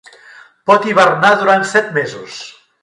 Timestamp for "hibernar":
0.91-1.31